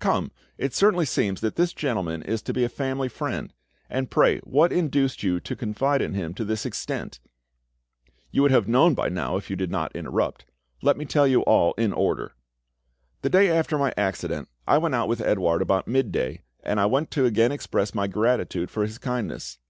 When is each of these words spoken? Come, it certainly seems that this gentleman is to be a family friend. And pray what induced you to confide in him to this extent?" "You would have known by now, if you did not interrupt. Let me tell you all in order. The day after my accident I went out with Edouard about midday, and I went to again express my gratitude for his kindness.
Come, 0.00 0.32
it 0.56 0.74
certainly 0.74 1.04
seems 1.06 1.40
that 1.40 1.54
this 1.54 1.72
gentleman 1.72 2.22
is 2.22 2.42
to 2.42 2.52
be 2.52 2.64
a 2.64 2.68
family 2.68 3.08
friend. 3.08 3.54
And 3.88 4.10
pray 4.10 4.40
what 4.40 4.72
induced 4.72 5.22
you 5.22 5.38
to 5.38 5.54
confide 5.54 6.02
in 6.02 6.14
him 6.14 6.34
to 6.34 6.44
this 6.44 6.66
extent?" 6.66 7.20
"You 8.32 8.42
would 8.42 8.50
have 8.50 8.66
known 8.66 8.94
by 8.94 9.08
now, 9.08 9.36
if 9.36 9.50
you 9.50 9.54
did 9.54 9.70
not 9.70 9.94
interrupt. 9.94 10.44
Let 10.82 10.96
me 10.96 11.04
tell 11.04 11.28
you 11.28 11.42
all 11.42 11.74
in 11.74 11.92
order. 11.92 12.32
The 13.22 13.30
day 13.30 13.56
after 13.56 13.78
my 13.78 13.94
accident 13.96 14.48
I 14.66 14.78
went 14.78 14.96
out 14.96 15.06
with 15.06 15.20
Edouard 15.20 15.62
about 15.62 15.86
midday, 15.86 16.42
and 16.64 16.80
I 16.80 16.86
went 16.86 17.12
to 17.12 17.24
again 17.24 17.52
express 17.52 17.94
my 17.94 18.08
gratitude 18.08 18.72
for 18.72 18.82
his 18.82 18.98
kindness. 18.98 19.60